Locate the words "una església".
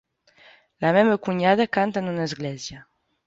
2.13-2.81